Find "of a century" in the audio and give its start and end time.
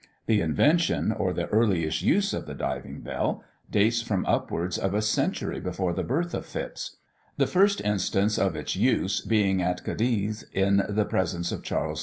4.79-5.59